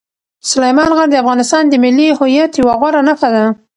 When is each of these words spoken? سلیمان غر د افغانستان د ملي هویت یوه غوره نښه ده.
سلیمان 0.49 0.89
غر 0.97 1.07
د 1.11 1.15
افغانستان 1.23 1.63
د 1.67 1.73
ملي 1.83 2.07
هویت 2.19 2.51
یوه 2.61 2.73
غوره 2.79 3.01
نښه 3.07 3.29
ده. 3.35 3.45